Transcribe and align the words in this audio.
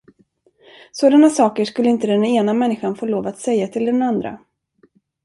Sådana 0.91 1.29
saker 1.29 1.65
skulle 1.65 1.89
inte 1.89 2.07
den 2.07 2.25
ena 2.25 2.53
människan 2.53 2.95
få 2.95 3.05
lov 3.05 3.27
att 3.27 3.39
säga 3.39 3.67
till 3.67 3.85
den 3.85 4.01
andra. 4.01 4.39